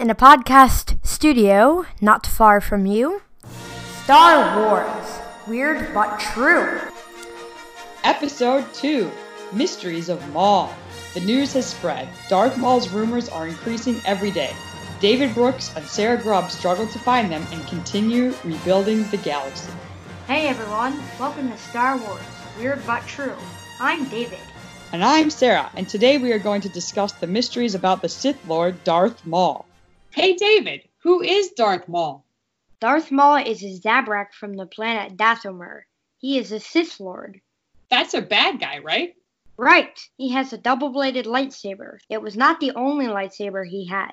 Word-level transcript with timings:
in 0.00 0.08
a 0.08 0.14
podcast 0.14 0.96
studio 1.06 1.84
not 2.00 2.26
far 2.26 2.58
from 2.58 2.86
you. 2.86 3.20
Star 4.04 4.58
Wars 4.58 5.20
Weird 5.46 5.92
but 5.92 6.18
True. 6.18 6.80
Episode 8.02 8.64
2 8.72 9.10
Mysteries 9.52 10.08
of 10.08 10.26
Maul. 10.32 10.72
The 11.12 11.20
news 11.20 11.52
has 11.52 11.66
spread. 11.66 12.08
Darth 12.30 12.56
Maul's 12.56 12.88
rumors 12.88 13.28
are 13.28 13.46
increasing 13.46 14.00
every 14.06 14.30
day. 14.30 14.54
David 15.00 15.34
Brooks 15.34 15.70
and 15.76 15.84
Sarah 15.84 16.16
Grubb 16.16 16.50
struggle 16.50 16.86
to 16.86 16.98
find 16.98 17.30
them 17.30 17.46
and 17.52 17.68
continue 17.68 18.32
rebuilding 18.42 19.06
the 19.10 19.18
galaxy. 19.18 19.70
Hey 20.26 20.48
everyone, 20.48 20.98
welcome 21.18 21.50
to 21.50 21.58
Star 21.58 21.98
Wars 21.98 22.22
Weird 22.58 22.80
but 22.86 23.06
True. 23.06 23.36
I'm 23.78 24.06
David. 24.06 24.40
And 24.92 25.04
I'm 25.04 25.28
Sarah, 25.28 25.70
and 25.74 25.86
today 25.86 26.16
we 26.16 26.32
are 26.32 26.38
going 26.38 26.62
to 26.62 26.70
discuss 26.70 27.12
the 27.12 27.26
mysteries 27.26 27.74
about 27.74 28.00
the 28.00 28.08
Sith 28.08 28.38
Lord 28.48 28.82
Darth 28.82 29.26
Maul. 29.26 29.66
Hey 30.12 30.34
David, 30.34 30.88
who 30.98 31.22
is 31.22 31.50
Darth 31.50 31.86
Maul? 31.86 32.24
Darth 32.80 33.12
Maul 33.12 33.36
is 33.36 33.62
a 33.62 33.78
Zabrak 33.78 34.32
from 34.32 34.54
the 34.54 34.66
planet 34.66 35.16
Dathomir. 35.16 35.82
He 36.18 36.36
is 36.36 36.50
a 36.50 36.58
Sith 36.58 36.98
Lord. 36.98 37.40
That's 37.90 38.14
a 38.14 38.20
bad 38.20 38.58
guy, 38.58 38.78
right? 38.78 39.14
Right, 39.56 40.00
he 40.16 40.30
has 40.30 40.52
a 40.52 40.58
double 40.58 40.88
bladed 40.88 41.26
lightsaber. 41.26 41.98
It 42.08 42.20
was 42.20 42.36
not 42.36 42.58
the 42.58 42.72
only 42.72 43.06
lightsaber 43.06 43.64
he 43.64 43.86
had. 43.86 44.10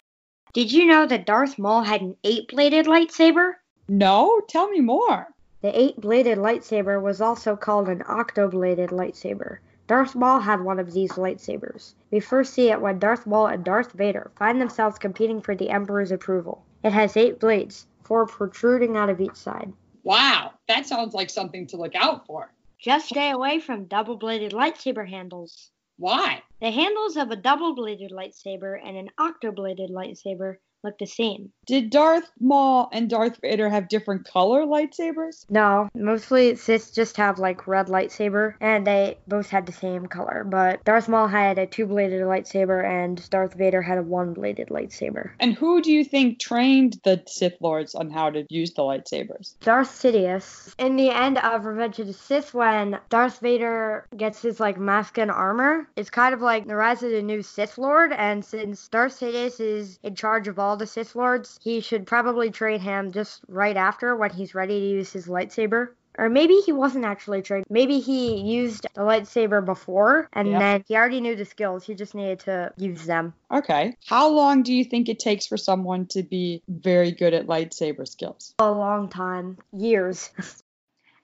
Did 0.53 0.71
you 0.71 0.85
know 0.85 1.07
that 1.07 1.25
Darth 1.25 1.57
Maul 1.57 1.81
had 1.81 2.01
an 2.01 2.15
eight 2.23 2.47
bladed 2.49 2.85
lightsaber? 2.85 3.53
No, 3.87 4.39
tell 4.47 4.69
me 4.69 4.81
more. 4.81 5.27
The 5.61 5.77
eight 5.77 5.99
bladed 5.99 6.37
lightsaber 6.37 7.01
was 7.01 7.21
also 7.21 7.55
called 7.55 7.89
an 7.89 8.03
octo 8.07 8.47
bladed 8.47 8.91
lightsaber. 8.91 9.57
Darth 9.87 10.15
Maul 10.15 10.41
had 10.41 10.61
one 10.61 10.79
of 10.79 10.91
these 10.91 11.13
lightsabers. 11.13 11.93
We 12.11 12.19
first 12.19 12.53
see 12.53 12.69
it 12.69 12.81
when 12.81 12.99
Darth 12.99 13.25
Maul 13.25 13.47
and 13.47 13.63
Darth 13.63 13.93
Vader 13.93 14.31
find 14.35 14.59
themselves 14.59 14.99
competing 14.99 15.41
for 15.41 15.55
the 15.55 15.69
Emperor's 15.69 16.11
approval. 16.11 16.65
It 16.83 16.91
has 16.91 17.15
eight 17.15 17.39
blades, 17.39 17.87
four 18.03 18.25
protruding 18.25 18.97
out 18.97 19.09
of 19.09 19.21
each 19.21 19.35
side. 19.35 19.71
Wow, 20.03 20.53
that 20.67 20.87
sounds 20.87 21.13
like 21.13 21.29
something 21.29 21.67
to 21.67 21.77
look 21.77 21.95
out 21.95 22.25
for. 22.25 22.51
Just 22.79 23.07
stay 23.07 23.31
away 23.31 23.59
from 23.59 23.85
double 23.85 24.17
bladed 24.17 24.51
lightsaber 24.51 25.07
handles. 25.07 25.71
Why? 25.97 26.43
The 26.59 26.69
handles 26.69 27.15
of 27.15 27.31
a 27.31 27.37
double 27.37 27.73
bladed 27.73 28.11
lightsaber 28.11 28.77
and 28.83 28.97
an 28.97 29.09
octo 29.17 29.51
bladed 29.51 29.89
lightsaber 29.89 30.57
look 30.83 30.97
the 30.97 31.05
same. 31.05 31.51
Did 31.65 31.89
Darth 31.89 32.29
Maul 32.39 32.89
and 32.91 33.09
Darth 33.09 33.39
Vader 33.41 33.69
have 33.69 33.89
different 33.89 34.25
color 34.25 34.65
lightsabers? 34.65 35.45
No, 35.49 35.89
mostly 35.93 36.55
Sith 36.55 36.93
just 36.93 37.17
have 37.17 37.39
like 37.39 37.67
red 37.67 37.87
lightsaber, 37.87 38.55
and 38.61 38.87
they 38.87 39.17
both 39.27 39.49
had 39.49 39.65
the 39.65 39.71
same 39.71 40.05
color. 40.05 40.45
But 40.47 40.83
Darth 40.85 41.09
Maul 41.09 41.27
had 41.27 41.57
a 41.57 41.65
two-bladed 41.65 42.21
lightsaber, 42.21 42.85
and 42.85 43.29
Darth 43.29 43.53
Vader 43.53 43.81
had 43.81 43.97
a 43.97 44.03
one-bladed 44.03 44.69
lightsaber. 44.69 45.31
And 45.39 45.53
who 45.53 45.81
do 45.81 45.91
you 45.91 46.05
think 46.05 46.39
trained 46.39 46.99
the 47.03 47.23
Sith 47.27 47.57
Lords 47.59 47.95
on 47.95 48.09
how 48.09 48.29
to 48.29 48.45
use 48.49 48.73
the 48.73 48.83
lightsabers? 48.83 49.55
Darth 49.61 49.89
Sidious. 49.89 50.73
In 50.77 50.95
the 50.95 51.09
end 51.09 51.37
of 51.37 51.65
Revenge 51.65 51.99
of 51.99 52.07
the 52.07 52.13
Sith, 52.13 52.53
when 52.53 52.99
Darth 53.09 53.39
Vader 53.39 54.07
gets 54.15 54.41
his 54.41 54.59
like 54.59 54.77
mask 54.77 55.17
and 55.17 55.31
armor, 55.31 55.89
it's 55.95 56.09
kind 56.09 56.33
of 56.33 56.41
like 56.41 56.67
the 56.67 56.75
rise 56.75 57.03
of 57.03 57.11
the 57.11 57.21
new 57.21 57.41
Sith 57.41 57.77
Lord, 57.77 58.13
and 58.13 58.43
since 58.45 58.87
Darth 58.87 59.19
Sidious 59.19 59.59
is 59.59 59.99
in 60.03 60.15
charge 60.15 60.47
of 60.47 60.59
all 60.59 60.66
the 60.75 60.87
Sith 60.87 61.15
Lords, 61.15 61.57
he 61.61 61.79
should 61.79 62.05
probably 62.05 62.51
train 62.51 62.79
him 62.79 63.11
just 63.11 63.41
right 63.47 63.77
after 63.77 64.15
when 64.15 64.31
he's 64.31 64.53
ready 64.55 64.79
to 64.79 64.85
use 64.87 65.13
his 65.13 65.27
lightsaber. 65.27 65.89
Or 66.19 66.29
maybe 66.29 66.55
he 66.65 66.71
wasn't 66.71 67.05
actually 67.05 67.43
trained. 67.43 67.65
Maybe 67.69 67.99
he 67.99 68.37
used 68.37 68.87
the 68.95 69.01
lightsaber 69.01 69.63
before 69.63 70.27
and 70.33 70.47
Yeah. 70.49 70.59
then 70.59 70.83
he 70.87 70.95
already 70.95 71.21
knew 71.21 71.35
the 71.35 71.45
skills. 71.45 71.85
He 71.85 71.93
just 71.93 72.15
needed 72.15 72.39
to 72.41 72.73
use 72.75 73.05
them. 73.05 73.35
Okay. 73.51 73.95
How 74.07 74.27
long 74.27 74.63
do 74.63 74.73
you 74.73 74.83
think 74.83 75.09
it 75.09 75.19
takes 75.19 75.45
for 75.45 75.57
someone 75.57 76.07
to 76.07 76.23
be 76.23 76.63
very 76.67 77.11
good 77.11 77.35
at 77.35 77.45
lightsaber 77.45 78.07
skills? 78.07 78.55
A 78.57 78.71
long 78.71 79.09
time. 79.09 79.59
Years. 79.71 80.31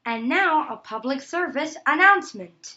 and 0.06 0.30
now 0.30 0.68
a 0.72 0.78
public 0.78 1.22
service 1.22 1.76
announcement. 1.88 2.76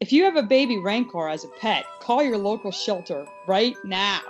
If 0.00 0.12
you 0.12 0.24
have 0.24 0.36
a 0.36 0.42
baby 0.42 0.78
Rancor 0.78 1.28
as 1.28 1.44
a 1.44 1.48
pet, 1.60 1.84
call 2.00 2.22
your 2.22 2.38
local 2.38 2.72
shelter 2.72 3.26
right 3.46 3.76
now. 3.84 4.20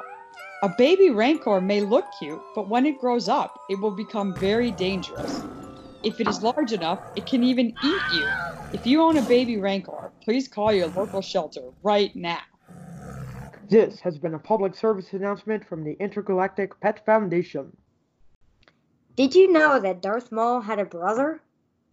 A 0.62 0.68
baby 0.68 1.08
Rancor 1.08 1.62
may 1.62 1.80
look 1.80 2.04
cute, 2.18 2.42
but 2.54 2.68
when 2.68 2.84
it 2.84 3.00
grows 3.00 3.28
up, 3.30 3.58
it 3.70 3.80
will 3.80 3.92
become 3.92 4.34
very 4.38 4.70
dangerous. 4.70 5.46
If 6.02 6.20
it 6.20 6.28
is 6.28 6.42
large 6.42 6.72
enough, 6.72 7.00
it 7.16 7.26
can 7.26 7.42
even 7.42 7.74
eat 7.80 8.02
you. 8.12 8.28
If 8.74 8.86
you 8.86 9.00
own 9.00 9.16
a 9.16 9.22
baby 9.22 9.56
Rancor, 9.56 10.12
please 10.22 10.48
call 10.48 10.70
your 10.70 10.88
local 10.88 11.22
shelter 11.22 11.62
right 11.82 12.14
now. 12.14 12.42
This 13.70 14.00
has 14.00 14.18
been 14.18 14.34
a 14.34 14.38
public 14.38 14.74
service 14.74 15.12
announcement 15.14 15.64
from 15.64 15.82
the 15.82 15.96
Intergalactic 15.98 16.78
Pet 16.80 17.06
Foundation. 17.06 17.74
Did 19.16 19.34
you 19.34 19.50
know 19.50 19.80
that 19.80 20.02
Darth 20.02 20.30
Maul 20.30 20.60
had 20.60 20.78
a 20.78 20.84
brother? 20.84 21.40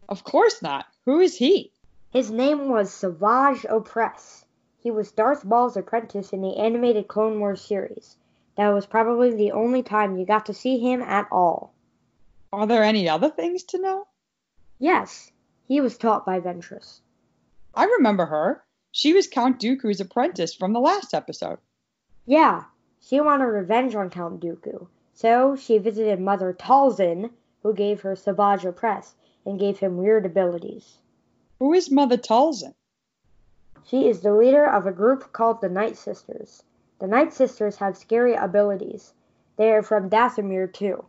Of 0.10 0.26
course 0.26 0.62
not. 0.62 0.88
Who 1.06 1.22
is 1.22 1.38
he? 1.38 1.72
His 2.12 2.32
name 2.32 2.70
was 2.70 2.94
Savage 2.94 3.66
Opress. 3.70 4.44
He 4.80 4.92
was 4.92 5.12
Darth 5.12 5.46
Maul's 5.46 5.78
apprentice 5.78 6.34
in 6.34 6.42
the 6.42 6.58
animated 6.58 7.08
Clone 7.08 7.40
Wars 7.40 7.62
series. 7.62 8.18
That 8.58 8.70
was 8.70 8.88
probably 8.88 9.36
the 9.36 9.52
only 9.52 9.84
time 9.84 10.18
you 10.18 10.26
got 10.26 10.48
to 10.48 10.54
see 10.54 10.80
him 10.80 11.02
at 11.04 11.28
all. 11.32 11.74
Are 12.52 12.66
there 12.66 12.84
any 12.84 13.08
other 13.08 13.30
things 13.30 13.64
to 13.66 13.78
know? 13.80 14.08
Yes, 14.80 15.32
he 15.68 15.80
was 15.80 15.98
taught 15.98 16.26
by 16.26 16.40
Ventress. 16.40 17.02
I 17.76 17.86
remember 17.86 18.26
her. 18.26 18.64
She 18.92 19.14
was 19.14 19.28
Count 19.28 19.60
Dooku's 19.60 20.02
apprentice 20.02 20.56
from 20.56 20.74
the 20.74 20.80
last 20.80 21.14
episode. 21.14 21.60
Yeah, 22.26 22.64
she 23.00 23.22
wanted 23.22 23.46
revenge 23.46 23.94
on 23.94 24.10
Count 24.10 24.40
Dooku, 24.42 24.88
so 25.14 25.56
she 25.56 25.78
visited 25.78 26.20
Mother 26.20 26.52
Talzin, 26.52 27.30
who 27.62 27.76
gave 27.76 28.02
her 28.02 28.16
Savage 28.16 28.66
Opress 28.66 29.14
and 29.46 29.60
gave 29.60 29.78
him 29.78 29.98
weird 29.98 30.26
abilities. 30.26 30.98
Who 31.60 31.74
is 31.74 31.92
Mother 31.92 32.18
Talzin? 32.18 32.74
She 33.84 34.08
is 34.08 34.22
the 34.22 34.34
leader 34.34 34.66
of 34.66 34.88
a 34.88 34.92
group 34.92 35.32
called 35.32 35.62
the 35.62 35.70
Night 35.70 35.96
Sisters. 35.96 36.64
The 37.00 37.08
Night 37.08 37.32
Sisters 37.32 37.76
have 37.78 37.96
scary 37.96 38.34
abilities. 38.34 39.14
They 39.56 39.72
are 39.72 39.84
from 39.84 40.10
Dathomir 40.10 40.72
too. 40.72 41.06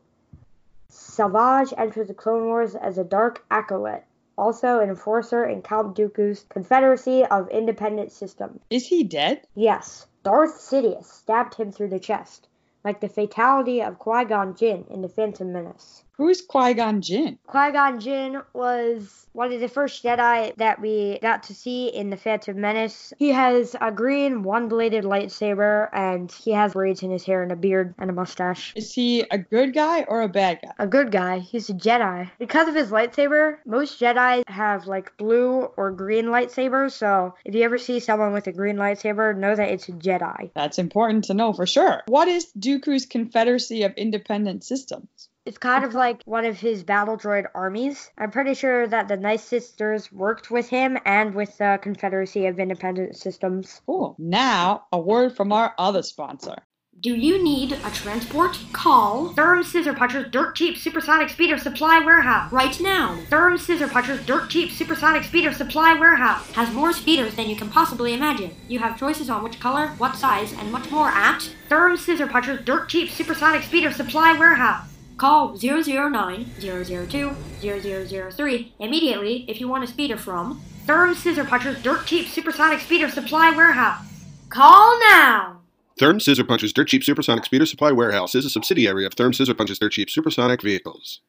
Savage 0.91 1.73
entered 1.77 2.09
the 2.09 2.15
Clone 2.15 2.45
Wars 2.45 2.75
as 2.75 2.99
a 2.99 3.05
dark 3.05 3.45
acolyte, 3.51 4.05
also 4.37 4.81
an 4.81 4.91
enforcer 4.91 5.45
in 5.45 5.63
Count 5.63 5.97
Dooku's 5.97 6.45
Confederacy 6.49 7.25
of 7.25 7.49
Independent 7.49 8.13
Systems. 8.13 8.61
Is 8.71 8.87
he 8.87 9.03
dead? 9.03 9.47
Yes, 9.55 10.07
Darth 10.25 10.59
Sidious 10.61 11.07
stabbed 11.07 11.55
him 11.55 11.73
through 11.73 11.89
the 11.89 11.99
chest, 11.99 12.49
like 12.85 13.01
the 13.01 13.09
fatality 13.09 13.83
of 13.83 13.99
Qui-Gon 13.99 14.57
Jinn 14.57 14.85
in 14.91 15.01
The 15.01 15.09
Phantom 15.09 15.53
Menace. 15.53 16.05
Who's 16.19 16.43
Qui 16.43 16.75
Gon 16.75 17.01
Jinn? 17.01 17.39
Qui-Gon 17.47 18.01
Jinn 18.01 18.43
was 18.53 19.29
one 19.35 19.53
of 19.53 19.61
the 19.61 19.69
first 19.69 20.03
Jedi 20.03 20.53
that 20.57 20.81
we 20.81 21.21
got 21.23 21.45
to 21.45 21.55
see 21.55 21.87
in 21.87 22.11
The 22.11 22.17
Phantom 22.17 22.61
Menace. 22.61 23.13
He 23.19 23.29
has 23.29 23.77
a 23.81 23.93
green 23.93 24.43
one-bladed 24.43 25.05
lightsaber 25.05 25.89
and 25.93 26.33
he 26.33 26.51
has 26.51 26.73
braids 26.73 27.05
in 27.05 27.13
his 27.13 27.23
hair 27.23 27.45
and 27.45 27.53
a 27.53 27.57
beard 27.57 27.95
and 27.99 28.11
a 28.11 28.13
mustache. 28.13 28.73
Is 28.75 28.93
he 28.93 29.21
a 29.31 29.39
good 29.39 29.73
guy 29.73 30.03
or 30.09 30.23
a 30.23 30.29
bad 30.29 30.59
guy? 30.61 30.73
A 30.81 30.89
good 30.89 31.13
guy. 31.13 31.39
He's 31.39 31.71
a 31.71 31.75
Jedi. 31.75 32.29
Because 32.41 32.67
of 32.67 32.75
his 32.75 32.91
lightsaber, 32.91 33.59
most 33.65 34.01
Jedi 34.01 34.43
have 34.49 34.89
like 34.89 35.17
blue 35.19 35.71
or 35.77 35.93
green 35.93 36.25
lightsabers, 36.27 36.95
so 36.95 37.37
if 37.45 37.55
you 37.55 37.63
ever 37.63 37.79
see 37.79 38.01
someone 38.01 38.33
with 38.33 38.49
a 38.49 38.53
green 38.53 38.75
lightsaber, 38.75 39.37
know 39.37 39.55
that 39.55 39.69
it's 39.69 39.89
a 39.89 39.93
Jedi. 39.93 40.51
That's 40.53 40.81
important 40.81 41.25
to 41.27 41.35
know 41.35 41.53
for 41.53 41.65
sure. 41.65 42.03
What 42.09 42.27
is 42.27 42.51
Dooku's 42.59 43.07
Confederacy 43.07 43.85
of 43.85 43.95
Independent 43.95 44.65
Systems? 44.65 45.28
It's 45.49 45.57
kind 45.57 45.83
of 45.83 45.95
like 45.95 46.23
one 46.27 46.45
of 46.45 46.61
his 46.61 46.85
battle 46.85 47.17
droid 47.17 47.47
armies. 47.55 48.11
I'm 48.19 48.31
pretty 48.31 48.53
sure 48.53 48.87
that 48.87 49.09
the 49.09 49.17
Night 49.17 49.41
Sisters 49.41 50.13
worked 50.13 50.51
with 50.51 50.69
him 50.69 50.99
and 51.07 51.35
with 51.35 51.57
the 51.57 51.79
Confederacy 51.81 52.45
of 52.45 52.61
Independent 52.61 53.17
Systems. 53.17 53.81
Cool. 53.87 54.15
Now, 54.19 54.85
a 54.93 55.01
word 55.01 55.35
from 55.35 55.51
our 55.51 55.73
other 55.79 56.03
sponsor. 56.03 56.57
Do 57.01 57.15
you 57.15 57.43
need 57.43 57.73
a 57.73 57.91
transport? 57.93 58.59
Call 58.75 59.33
Durham 59.33 59.65
Scissor 59.65 59.95
Puncher's 59.95 60.31
Dirt 60.31 60.55
Cheap 60.55 60.77
Supersonic 60.77 61.31
Speeder 61.31 61.57
Supply 61.57 61.99
Warehouse 62.01 62.53
right 62.53 62.79
now. 62.79 63.19
Durham 63.31 63.57
Scissor 63.57 63.89
Puncher's 63.89 64.27
Dirt 64.27 64.51
Cheap 64.51 64.71
Supersonic 64.71 65.25
Speeder 65.25 65.55
Supply 65.55 65.95
Warehouse 65.95 66.51
has 66.51 66.71
more 66.75 66.93
speeders 66.93 67.37
than 67.37 67.49
you 67.49 67.57
can 67.57 67.71
possibly 67.71 68.13
imagine. 68.13 68.55
You 68.69 68.81
have 68.81 68.99
choices 68.99 69.31
on 69.31 69.43
which 69.43 69.61
color, 69.61 69.87
what 69.97 70.15
size, 70.15 70.53
and 70.53 70.71
much 70.71 70.91
more 70.91 71.09
at 71.09 71.51
Durham 71.71 71.97
Scissor 71.97 72.27
Puncher's 72.27 72.63
Dirt 72.67 72.91
Cheap 72.91 73.09
Supersonic 73.09 73.63
Speeder 73.63 73.91
Supply 73.91 74.35
Warehouse. 74.35 74.98
Call 75.19 75.57
009 75.59 76.47
002 76.61 77.35
0003 77.61 78.73
immediately 78.79 79.45
if 79.49 79.61
you 79.61 79.67
want 79.67 79.83
a 79.83 79.87
speeder 79.89 80.17
from 80.17 80.63
Durham 80.87 81.17
Scissor 81.17 81.45
Puncher's 81.45 81.83
Dirt 81.83 82.07
Cheap 82.07 82.29
Supersonic 82.29 82.79
Speeder 82.79 83.11
Supply 83.11 83.51
Warehouse. 83.51 84.05
Call 84.49 84.97
now! 85.11 85.61
Therm 85.99 86.23
Scissor 86.23 86.45
Puncher's 86.45 86.73
Dirt 86.73 86.87
Cheap 86.87 87.03
Supersonic 87.03 87.45
Speeder 87.45 87.67
Supply 87.67 87.91
Warehouse 87.91 88.37
is 88.37 88.45
a 88.45 88.51
subsidiary 88.51 89.05
of 89.05 89.17
Therm 89.17 89.35
Scissor 89.35 89.55
Puncher's 89.55 89.81
Dirt 89.81 89.91
Cheap 89.91 90.09
Supersonic 90.09 90.63
Vehicles. 90.63 91.21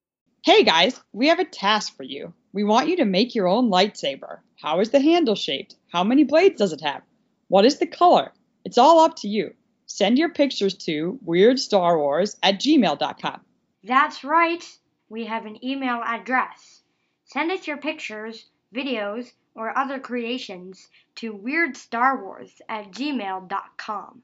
Hey 0.44 0.64
guys, 0.64 1.02
we 1.12 1.28
have 1.28 1.40
a 1.40 1.46
task 1.46 1.98
for 1.98 2.04
you. 2.04 2.32
We 2.54 2.64
want 2.64 2.90
you 2.90 2.96
to 2.98 3.06
make 3.06 3.34
your 3.34 3.48
own 3.48 3.72
lightsaber. 3.72 4.38
How 4.62 4.80
is 4.82 4.92
the 4.92 5.02
handle 5.02 5.36
shaped? 5.36 5.76
How 5.92 6.04
many 6.04 6.24
blades 6.24 6.60
does 6.60 6.74
it 6.74 6.82
have? 6.82 7.02
What 7.48 7.66
is 7.66 7.80
the 7.80 7.88
color? 7.88 8.32
It's 8.64 8.78
all 8.78 9.00
up 9.00 9.16
to 9.18 9.28
you. 9.28 9.56
send 9.88 10.20
your 10.20 10.30
pictures 10.30 10.76
to 10.76 11.20
weirdstarwars 11.26 12.36
at 12.44 12.60
gmail.com. 12.60 13.42
That's 13.90 14.24
right. 14.24 14.64
We 15.10 15.26
have 15.26 15.48
an 15.48 15.66
email 15.66 16.04
address. 16.06 16.84
Send 17.26 17.52
us 17.52 17.66
your 17.66 17.78
pictures, 17.78 18.46
videos, 18.72 19.32
or 19.56 19.76
other 19.76 20.00
creations 20.00 20.90
to 21.16 21.34
weirdstarwars 21.34 22.62
at 22.70 22.92
gmail.com. 22.92 24.22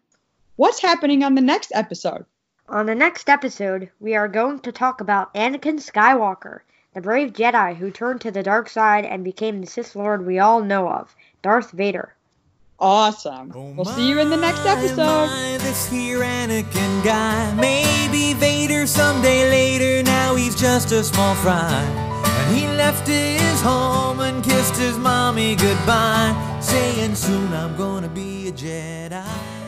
What's 0.55 0.83
happening 0.83 1.23
on 1.23 1.33
the 1.33 1.41
next 1.41 1.71
episode? 1.73 2.27
On 2.69 2.85
the 2.85 2.93
next 2.93 3.27
episode, 3.27 3.89
we 3.99 4.15
are 4.15 4.27
going 4.27 4.59
to 4.59 4.71
talk 4.71 5.01
about 5.01 5.33
Anakin 5.33 5.79
Skywalker, 5.79 6.59
the 6.93 7.01
brave 7.01 7.33
Jedi 7.33 7.75
who 7.75 7.89
turned 7.89 8.21
to 8.21 8.29
the 8.29 8.43
dark 8.43 8.69
side 8.69 9.03
and 9.03 9.23
became 9.23 9.61
the 9.61 9.67
Sith 9.67 9.95
Lord 9.95 10.27
we 10.27 10.37
all 10.37 10.61
know 10.61 10.89
of, 10.89 11.15
Darth 11.41 11.71
Vader. 11.71 12.14
Awesome. 12.79 13.51
Oh 13.55 13.71
We'll 13.73 13.85
see 13.85 14.09
you 14.09 14.19
in 14.19 14.29
the 14.29 14.37
next 14.37 14.65
episode. 14.65 14.97
my, 14.97 15.57
this 15.61 15.89
here 15.89 16.19
Anakin 16.19 17.03
guy. 17.03 17.53
Maybe 17.55 18.33
Vader 18.33 18.85
someday 18.85 19.49
later. 19.49 20.03
Now 20.03 20.35
he's 20.35 20.55
just 20.59 20.91
a 20.91 21.03
small 21.03 21.35
fry. 21.35 21.71
And 21.71 22.57
he 22.57 22.67
left 22.67 23.07
his 23.07 23.61
home 23.61 24.19
and 24.19 24.43
kissed 24.43 24.75
his 24.75 24.97
mommy 24.97 25.55
goodbye, 25.55 26.35
saying 26.61 27.15
soon 27.15 27.53
I'm 27.53 27.77
gonna 27.77 28.09
be 28.09 28.49
a 28.49 28.51
Jedi. 28.51 29.64